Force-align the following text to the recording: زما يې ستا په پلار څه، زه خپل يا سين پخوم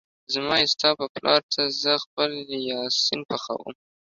زما 0.33 0.55
يې 0.61 0.67
ستا 0.73 0.89
په 0.99 1.05
پلار 1.15 1.41
څه، 1.53 1.61
زه 1.81 1.93
خپل 2.03 2.31
يا 2.69 2.79
سين 3.03 3.21
پخوم 3.29 3.73